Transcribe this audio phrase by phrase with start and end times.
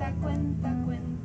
[0.00, 1.19] cuenta, cuenta, cuenta.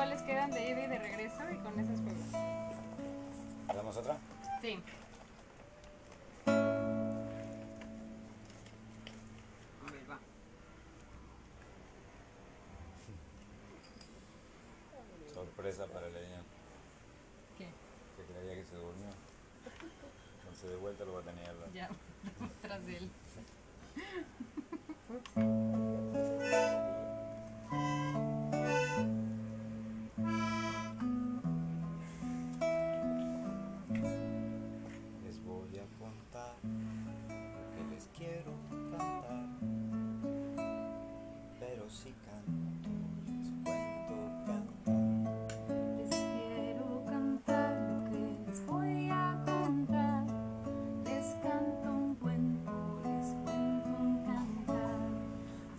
[0.00, 2.32] cuáles quedan de ida y de regreso y con esas juegas.
[3.68, 4.16] ¿Hagamos otra?
[4.62, 4.82] Sí.
[6.46, 6.50] A
[9.92, 10.18] ver, va.
[15.34, 16.40] Sorpresa para Leña.
[17.58, 17.68] ¿Qué?
[18.16, 19.10] Se creía que se durmió.
[20.38, 21.54] Entonces de vuelta lo va a tener.
[21.74, 21.90] Ya,
[22.62, 23.10] tras de él.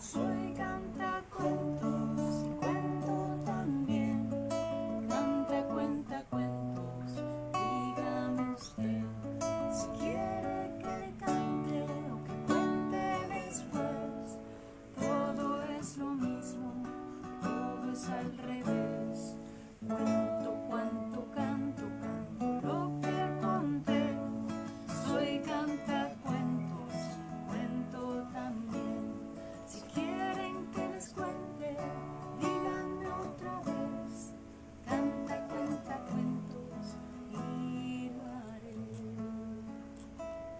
[0.02, 0.31] So